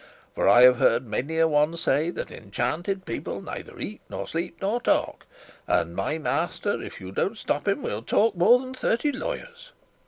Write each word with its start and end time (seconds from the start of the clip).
For 0.33 0.49
I 0.49 0.63
have 0.63 0.77
heard 0.79 1.05
many 1.05 1.37
a 1.37 1.47
one 1.47 1.77
say 1.77 2.09
that 2.09 2.31
enchanted 2.31 3.05
people 3.05 3.39
neither 3.39 3.77
eat, 3.77 4.01
nor 4.09 4.27
sleep, 4.27 4.57
nor 4.59 4.81
talk; 4.81 5.27
and 5.67 5.95
my 5.95 6.17
master, 6.17 6.81
if 6.81 6.99
you 6.99 7.11
don't 7.11 7.37
stop 7.37 7.67
him, 7.67 7.83
will 7.83 8.01
talk 8.01 8.35
more 8.35 8.57
than 8.59 8.73
thirty 8.73 9.11
lawyers." 9.11 9.73